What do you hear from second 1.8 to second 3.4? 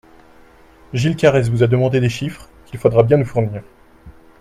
des chiffres, qu’il faudra bien nous